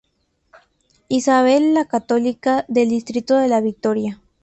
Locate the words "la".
1.75-1.85, 3.47-3.61